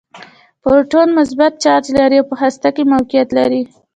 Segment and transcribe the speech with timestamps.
[0.61, 3.61] پروټون مثبت چارچ لري او په هسته کې موقعیت لري.